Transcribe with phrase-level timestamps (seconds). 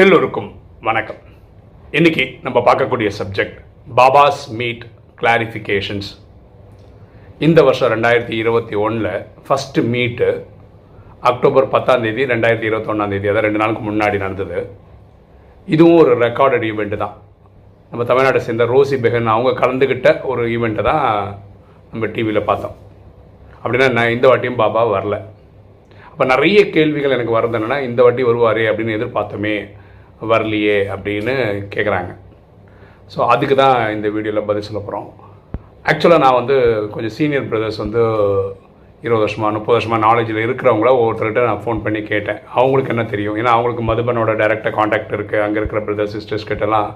[0.00, 0.48] எல்லோருக்கும்
[0.86, 1.20] வணக்கம்.
[1.98, 3.56] இன்னைக்கு நம்ம பார்க்கக்கூடிய சப்ஜெக்ட்
[3.98, 4.82] பாபாஸ் மீட்
[5.20, 6.08] கிளாரிஃபிகேஷன்ஸ்
[7.46, 9.08] இந்த வருஷம் ரெண்டாயிரத்தி இருபத்தி ஒன்றில்
[9.46, 10.28] ஃபஸ்ட்டு மீட்டு
[11.30, 14.60] அக்டோபர் பத்தாம் தேதி ரெண்டாயிரத்தி இருபத்தொன்னாம் தேதி அதான் ரெண்டு நாளுக்கு முன்னாடி நடந்தது.
[15.74, 17.16] இதுவும் ஒரு ரெக்கார்டட் ஈவெண்ட்டு தான்.
[17.90, 21.04] நம்ம தமிழ்நாட்டை சேர்ந்த ரோசி பெஹன் அவங்க கலந்துக்கிட்ட ஒரு ஈவெண்ட்டை தான்
[21.92, 22.78] நம்ம டிவியில் பார்த்தோம்.
[23.62, 25.18] அப்படின்னா நான் இந்த வாட்டியும் பாபா வரல.
[26.12, 29.56] அப்போ நிறைய கேள்விகள் எனக்கு வருது என்னன்னா இந்த வாட்டி வருவாரே அப்படின்னு எதிர்பார்த்தோமே.
[30.30, 31.34] வரலையே அப்படின்னு
[31.74, 32.12] கேட்குறாங்க
[33.12, 35.08] ஸோ அதுக்கு தான் இந்த வீடியோவில் பதில் சொல்ல போகிறோம்
[35.90, 36.56] ஆக்சுவலாக நான் வந்து
[36.94, 38.02] கொஞ்சம் சீனியர் பிரதர்ஸ் வந்து
[39.06, 42.40] இருபது வருஷமாக முப்பது வருஷமாக நாலேஜில் இருக்கிறவங்கள ஒவ்வொருத்தர்கிட்ட நான் ஃபோன் பண்ணி கேட்டேன்.
[42.58, 43.36] அவங்களுக்கு என்ன தெரியும்?
[43.40, 46.88] ஏன்னா அவங்களுக்கு மதுபனோட டைரெக்டாக காண்டாக்ட் இருக்குது அங்கே இருக்கிற பிரதர்ஸ் சிஸ்டர்ஸ் கிட்டலாம்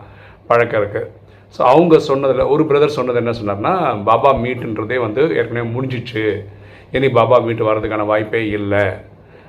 [0.48, 1.10] பழக்கம் இருக்குது
[1.54, 3.74] ஸோ அவங்க சொன்னதில் ஒரு பிரதர் சொன்னது என்ன சொன்னார்னா
[4.08, 6.24] பாபா மீட்டுன்றதே வந்து ஏற்கனவே முடிஞ்சிச்சு.
[6.96, 8.84] இனி பாபா மீட்டு வர்றதுக்கான வாய்ப்பே இல்லை.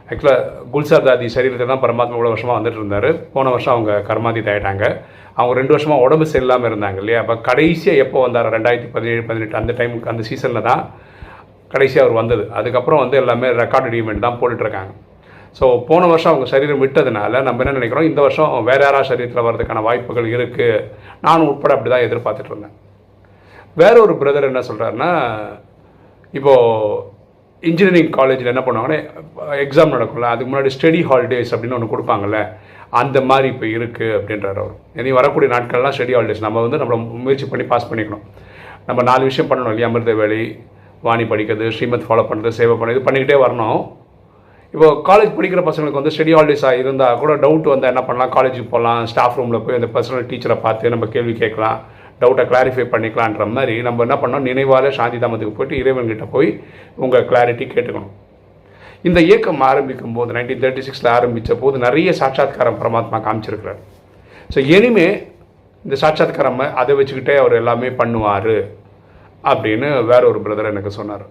[0.10, 0.42] ஆக்சுவலாக
[0.74, 3.10] குல்சார் தாதி சரீரத்தை தான் பரமாத்மா இவ்வளோ வருஷமாக வந்துட்டு இருந்தார்.
[3.36, 4.84] போன வருஷம் அவங்க கர்மாதி தாயிட்டாங்க
[5.38, 7.20] அவங்க ரெண்டு வருஷமாக உடம்பு சரியில்லாமல் இருந்தாங்க இல்லையா?
[7.24, 8.50] அப்போ கடைசியாக எப்போ வந்தார்?
[8.56, 10.84] ரெண்டாயிரத்தி பதினேழு பதினெட்டு அந்த டைமுக்கு அந்த சீசனில் தான்
[11.74, 12.44] கடைசியாக அவர் வந்தது.
[12.60, 14.94] அதுக்கப்புறம் வந்து எல்லாமே ரெக்கார்டு ஈவெண்ட் தான் போட்டுட்ருக்காங்க
[15.58, 18.08] ஸோ போன வருஷம் அவங்க சரீரம் விட்டதுனால நம்ம என்ன நினைக்கிறோம்?
[18.10, 20.86] இந்த வருஷம் வேற யாராவது சரீரத்தில் வர்றதுக்கான வாய்ப்புகள் இருக்குது
[21.26, 22.76] நானும் உட்பட அப்படி தான் எதிர்பார்த்துட்டு இருந்தேன்.
[23.82, 25.12] வேற ஒரு பிரதர் என்ன சொல்கிறாருன்னா
[26.34, 27.12] இப்போது
[27.70, 29.00] இன்ஜினியரிங் காலேஜில் என்ன பண்ணுவாங்கன்னா
[29.66, 32.40] எக்ஸாம் நடக்கும்ல அதுக்கு முன்னாடி ஸ்டடி ஹாலிடேஸ் அப்படின்னு ஒன்று கொடுப்பாங்கல்ல
[33.02, 34.76] அந்த மாதிரி இப்போ இருக்குது அப்படின்றார் அவர்.
[35.02, 38.24] இனி வரக்கூடிய நாட்கள்லாம் ஸ்டடி ஹாலிடேஸ் நம்ம வந்து நம்மளை முயற்சி பண்ணி பாஸ் பண்ணிக்கணும்.
[38.90, 39.90] நம்ம நாலு விஷயம் பண்ணணும் இல்லையா?
[39.92, 40.40] அமிர்த வேலை
[41.08, 43.80] வாணி படிக்கிறது ஸ்ரீமத் ஃபாலோ பண்ணுறது சேவை பண்ணுறது இது பண்ணிக்கிட்டே வரணும்.
[44.74, 48.32] இப்போ காலேஜ் படிக்கிற பசங்களுக்கு வந்து ஸ்டடி ஹாலிடேஸாக இருந்தால் கூட டவுட் வந்தால் என்ன பண்ணலாம்?
[48.36, 51.80] காலேஜுக்கு போகலாம் ஸ்டாஃப் ரூமில் போய் அந்த பர்சனல் டீச்சரை பார்த்து நம்ம கேள்வி கேட்கலாம்.
[52.24, 54.46] டவுட்டை கிளாரிஃபை பண்ணிக்கலான்ற மாதிரி நம்ம என்ன பண்ணோம்?
[54.50, 56.50] நினைவால சாந்தி தாமத்துக்கு போயிட்டு இறைவன்கிட்ட போய்
[57.04, 58.14] உங்கள் கிளாரிட்டி கேட்டுக்கணும்.
[59.08, 63.82] இந்த இயக்கம் ஆரம்பிக்கும் போது நைன்டீன் தேர்ட்டி சிக்ஸில் ஆரம்பித்த போது நிறைய சாட்சாத்காரம் பரமாத்மா காமிச்சிருக்கிறார்.
[64.54, 65.08] ஸோ இனிமே
[65.86, 68.56] இந்த சாட்சாத்காரம் அதை வச்சுக்கிட்டே அவர் எல்லாமே பண்ணுவார்
[69.52, 71.26] அப்படின்னு வேற ஒரு பிரதர் எனக்கு சொன்னார்.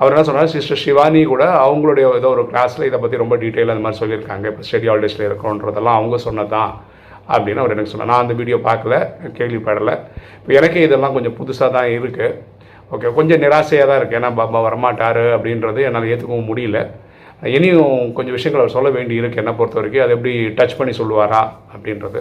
[0.00, 0.52] அவர் என்ன சொன்னார்?
[0.52, 4.44] சிஸ்டர் சிவானி கூட அவங்களுடைய ஏதோ ஒரு கிளாஸில் இதை பற்றி ரொம்ப டீட்டெயில் அந்த மாதிரி சொல்லியிருக்காங்க.
[4.52, 6.70] இப்போ ஸ்டடி ஹாலிடேஸில் இருக்கிறோன்றதெல்லாம் அவங்க சொன்னதான்
[7.34, 8.10] அப்படின்னு அவர் எனக்கு சொன்னார்.
[8.12, 8.94] நான் அந்த வீடியோ பார்க்கல
[9.38, 9.94] கேள்விப்படலை.
[10.40, 12.28] இப்போ எனக்கே இதெல்லாம் கொஞ்சம் புதுசாக தான் இருக்குது
[12.94, 16.78] ஓகே கொஞ்சம் நிராசையாக தான் இருக்குது ஏன்னா பாபா வரமாட்டார் அப்படின்றது என்னால் ஏற்றுக்கவும் முடியல.
[17.56, 20.04] இனியும் கொஞ்சம் விஷயங்கள் அவர் சொல்ல வேண்டி இருக்குது என்னை பொறுத்த வரைக்கும்.
[20.04, 21.42] அதை எப்படி டச் பண்ணி சொல்லுவாரா
[21.74, 22.20] அப்படின்றது.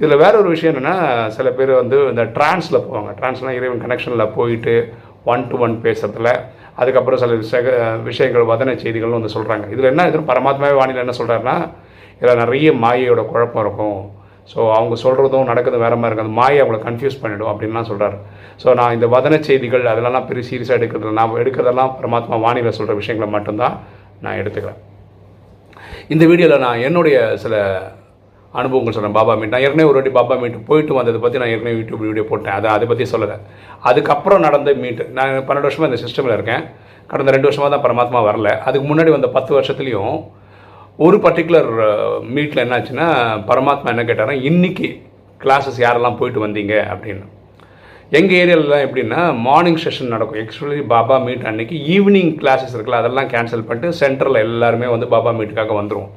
[0.00, 0.96] இதில் வேற ஒரு விஷயம் என்னென்னா
[1.36, 3.10] சில பேர் வந்து இந்த ட்ரான்ஸில் போவாங்க.
[3.20, 4.74] ட்ரான்ஸ்னால் இறைவன் கனெக்ஷனில் போயிட்டு
[5.32, 6.30] ஒன் டு ஒன் பேசுறதுல
[6.80, 7.72] அதுக்கப்புறம் சில விஷய
[8.08, 11.56] விஷயங்கள் வதன செய்திகள்னு வந்து சொல்கிறாங்க இதில் என்ன இது பரமாத்மாவே வானிலை என்ன சொல்கிறாருன்னா
[12.18, 14.00] இதில் நிறைய மாயையோட குழப்பம் இருக்கும்.
[14.52, 18.16] ஸோ அவங்க சொல்கிறதும் நடக்கிறதும் வேற மாதிரி இருக்கும் அந்த மாயை அவங்கள கன்ஃபியூஸ் பண்ணிவிடும் அப்படின்லாம் சொல்கிறாரு
[18.62, 23.28] ஸோ நான் இந்த வதன செய்திகள் அதெல்லாம் பெரிய சீரியஸாக எடுக்கிறது நான் எடுக்கிறதெல்லாம் பரமாத்மா வானிலை சொல்கிற விஷயங்களை
[23.36, 23.76] மட்டும்தான்
[24.24, 24.80] நான் எடுத்துக்கிறேன்.
[26.14, 27.54] இந்த வீடியோவில் நான் என்னுடைய சில
[28.60, 31.76] அனுபவங்கள் சொல்கிறேன் பாபா மீட் நான் ஏற்கனவே ஒரு வாட்டி பாபா மீட் போயிட்டு வந்ததை பற்றி நான் ஏற்கனவே
[31.78, 32.54] யூடியூப் வீடியோ போட்டேன்.
[32.58, 33.36] அதை அதை பற்றி சொல்லலை.
[33.88, 36.62] அதுக்கப்புறம் நடந்த மீட்டு நான் பன்னெண்டு வருஷமாக இந்த சிஸ்டமில் இருக்கேன்.
[37.12, 38.50] கடந்த ரெண்டு வருஷமாக தான் பரமாத்மா வரல.
[38.68, 40.16] அதுக்கு முன்னாடி வந்த பத்து வருஷத்துலேயும்
[40.98, 43.06] ஒரு பர்டிகுலர் uh, மீட்டில் என்னாச்சுன்னா
[43.48, 44.88] பரமாத்மா என்ன கேட்டாரா இன்றைக்கி
[45.40, 46.74] கிளாஸஸ் யாரெல்லாம் போயிட்டு வந்தீங்க?
[46.92, 47.24] அப்படின்னு.
[48.18, 50.40] எங்கள் ஏரியாவிலலாம் எப்படின்னா மார்னிங் செஷன் நடக்கும்.
[50.42, 55.74] ஆக்சுவலி பாபா மீட் அன்னைக்கு ஈவினிங் கிளாஸஸ் இருக்குல்ல அதெல்லாம் கேன்சல் பண்ணிட்டு சென்டரில் எல்லாருமே வந்து பாபா மீட்டுக்காக
[55.80, 56.08] வந்துடும்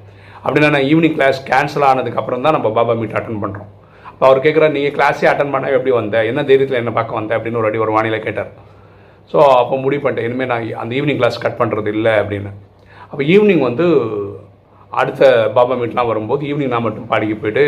[0.44, 3.72] அப்படின்னா நான் ஈவினிங் கிளாஸ் கேன்சல் ஆனதுக்கப்புறம் தான் நம்ம பாபா மீட் அட்டன் பண்ணுறோம்
[4.12, 6.24] அப்போ அவர் கேட்குறா நீங்கள் கிளாஸே அட்டன் பண்ண எப்படி வந்த?
[6.32, 7.32] என்ன தைரியத்தில் என்ன பார்க்க வந்த?
[7.40, 8.54] அப்படின்னு ஒரு அடி ஒரு வானிலை கேட்டார்.
[9.34, 12.54] ஸோ அப்போ முடிவு பண்ணிட்டேன் இனிமேல் நான் அந்த ஈவினிங் கிளாஸ் கட் பண்ணுறது இல்லை அப்படின்னு.
[13.12, 13.86] அப்போ ஈவினிங் வந்து
[15.02, 15.24] அடுத்த
[15.56, 17.63] பாபா மீட்லாம் வரும்போது ஈவினிங் நான் மட்டும் பாடிக்கு போயிட்டு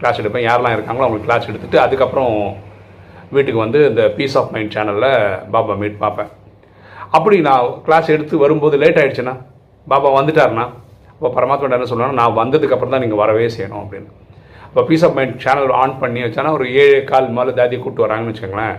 [0.00, 0.46] கிளாஸ் எடுப்பேன்.
[0.48, 2.32] யாரெல்லாம் இருக்காங்களோ அவங்களுக்கு கிளாஸ் எடுத்துட்டு அதுக்கப்புறம்
[3.34, 5.10] வீட்டுக்கு வந்து இந்த பீஸ் ஆஃப் மைண்ட் சேனலில்
[5.54, 6.30] பாபா மீட் பார்ப்பேன்.
[7.16, 9.34] அப்படி நான் கிளாஸ் எடுத்து வரும்போது லேட் ஆகிடுச்சுன்னா
[9.86, 10.66] பாபா வந்துட்டாருன்னா
[11.14, 14.10] இப்போ பரமாத்மா என்ன சொன்னா நான் வந்ததுக்கப்புறம் தான் நீங்கள் வரவே செய்யணும் அப்படின்னு.
[14.68, 18.32] இப்போ peace of mind channel on பண்ணி வச்சானா ஒரு ஏழு கால் மேலே தாதியை கூப்பிட்டு வராங்கன்னு
[18.32, 18.76] வச்சுக்கோங்களேன்.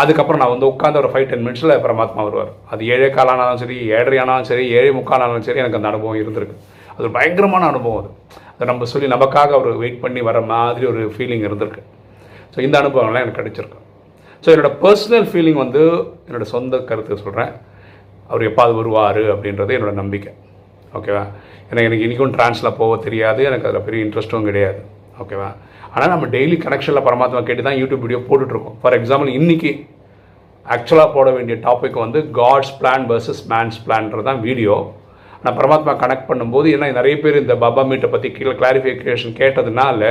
[0.00, 2.52] அதுக்கப்புறம் நான் வந்து உட்காந்து ஒரு ஃபைவ் டென் மினிட்ஸில் பரமாத்மா வருவார்.
[2.72, 6.20] அது ஏழே கால் ஆனாலும் சரி ஏழரை ஆனாலும் சரி ஏழை முக்கால் ஆனாலும் சரி எனக்கு அந்த அனுபவம்
[6.22, 6.56] இருந்திருக்கு.
[6.94, 8.10] அது ஒரு பயங்கரமான அனுபவம் அது.
[8.54, 11.82] அதை நம்ம சொல்லி நமக்காக அவர் வெயிட் பண்ணி வர மாதிரி ஒரு ஃபீலிங் இருந்திருக்கு.
[12.54, 13.78] ஸோ இந்த அனுபவங்கள்லாம் எனக்கு கிடைச்சிருக்கு.
[14.44, 15.82] ஸோ என்னோடய பர்சனல் ஃபீலிங் வந்து
[16.28, 17.52] என்னோடய சொந்த கருத்து சொல்கிறேன்
[18.30, 20.32] அவர் எப்பாவது வருவார் அப்படின்றது என்னோடய நம்பிக்கை.
[20.98, 21.24] ஓகேவா
[21.68, 23.40] ஏன்னா எனக்கு இன்றைக்கும் ட்ரான்ஸில் போக தெரியாது.
[23.50, 24.80] எனக்கு அதில் பெரிய இன்ட்ரெஸ்ட்டும் கிடையாது.
[25.22, 25.50] ஓகேவா
[25.94, 29.72] ஆனால் நம்ம டெய்லி கனெக்ஷனில் பரமாத்மா கேட்டு தான் யூடியூப் வீடியோ போட்டுட்ருக்கோம் ஃபார் எக்ஸாம்பிள் இன்றைக்கி
[30.66, 34.74] ஆக்சுவலாக போட வேண்டிய டாபிக் வந்து காட்ஸ் பிளான் வர்சஸ் மேன்ஸ் பிளான்றது தான் வீடியோ
[35.44, 40.10] நான் பரமாத்மா கனெக்ட் பண்ணும்போது ஏன்னா நிறைய பேர் இந்த பாபா மீட்டை பற்றி கீழே கிளாரிஃபிகேஷன் கேட்டதுனால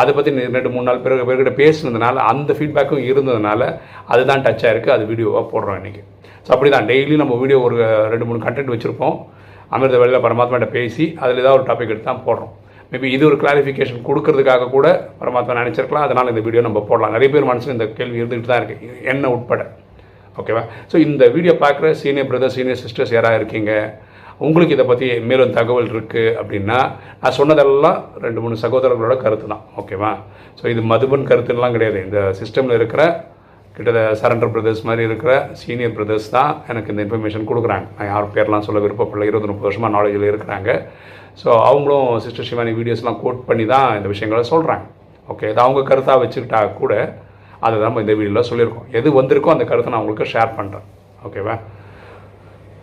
[0.00, 3.60] அதை பற்றி ரெண்டு மூணு நாள் பிறகு பேர்கிட்ட பேசுனதுனால அந்த ஃபீட்பேக்கும் இருந்ததுனால
[4.12, 4.90] அதுதான் டச் ஆயிருக்கு.
[4.96, 6.02] அது வீடியோவாக போடுறோம் இன்றைக்கி
[6.46, 7.76] ஸோ அப்படி தான் டெய்லி நம்ம வீடியோ ஒரு
[8.12, 9.16] ரெண்டு மூணு கண்டென்ட் வச்சுருப்போம்.
[9.76, 12.52] அமிர்த வேலையில் பரமாத்மாட்ட பேசி அதில் ஏதாவது ஒரு டாபிக் எடுத்து தான் போடுறோம்.
[12.90, 14.86] மேபி இது ஒரு கிளாரிஃபிகேஷன் கொடுக்கறதுக்காக கூட
[15.20, 16.06] பரமாத்மா நினச்சிருக்கலாம்.
[16.08, 17.14] அதனால் இந்த வீடியோ நம்ம போடலாம்.
[17.16, 19.64] நிறைய பேர் மனசில் இந்த கேள்வி இருந்துகிட்டு தான் இருக்குது என்ன உட்பட.
[20.40, 20.62] ஓகேவா
[20.92, 23.72] ஸோ இந்த வீடியோ பார்க்குற சீனியர் பிரதர் சீனியர் சிஸ்டர்ஸ் யாராக இருக்கீங்க?
[24.44, 26.78] உங்களுக்கு இதை பற்றி மேலும் தகவல் இருக்குது அப்படின்னா
[27.20, 29.64] நான் சொன்னதெல்லாம் ரெண்டு மூணு சகோதரர்களோட கருத்து தான்.
[29.80, 30.10] ஓகேவா
[30.58, 31.98] ஸோ இது மதுபன் கருத்துலாம் கிடையாது.
[32.06, 33.02] இந்த சிஸ்டமில் இருக்கிற
[33.76, 37.86] கிட்ட சரண்டர் பிரதர்ஸ் மாதிரி இருக்கிற சீனியர் பிரதர்ஸ் தான் எனக்கு இந்த இன்ஃபர்மேஷன் கொடுக்குறாங்க.
[37.96, 40.70] நான் யார் பேர்லாம் சொல்ல விருப்பப்படல இருபது முப்பது வருஷமாக நாலேஜில் இருக்கிறாங்க.
[41.40, 44.86] ஸோ அவங்களும் சிஸ்டர் சிவானி வீடியோஸ்லாம் கோட் பண்ணி தான் இந்த விஷயங்களை சொல்கிறாங்க
[45.32, 46.94] ஓகே இது அவங்க கருத்தாக வச்சுக்கிட்டா கூட
[47.64, 48.88] அதை தான் நம்ம இந்த வீடியோவில் சொல்லியிருக்கோம்.
[48.98, 50.86] எது வந்திருக்கோ அந்த கருத்தை நான் உங்களுக்கு ஷேர் பண்ணுறேன்
[51.26, 51.56] ஓகேவா